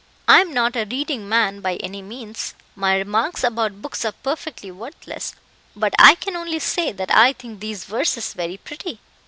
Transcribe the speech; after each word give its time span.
I 0.27 0.39
am 0.41 0.51
not 0.51 0.75
a 0.75 0.87
reading 0.89 1.29
man, 1.29 1.61
by 1.61 1.75
any 1.75 2.01
means. 2.01 2.55
My 2.75 2.97
remarks 2.97 3.43
about 3.43 3.83
books 3.83 4.03
are 4.03 4.11
perfectly 4.11 4.71
worthless, 4.71 5.35
but 5.75 5.93
I 5.99 6.15
can 6.15 6.35
only 6.35 6.57
say 6.57 6.91
that 6.91 7.15
I 7.15 7.33
think 7.33 7.59
these 7.59 7.83
verses 7.85 8.33
very 8.33 8.57
pretty. 8.57 8.99